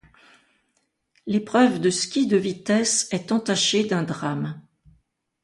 [1.27, 4.59] L'épreuve de ski de vitesse est entachée d'un drame.